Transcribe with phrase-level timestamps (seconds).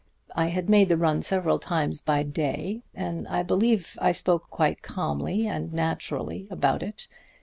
[0.35, 4.81] I had made the run several times by day, and I believe I spoke quite
[4.81, 7.07] calmly and naturally about it.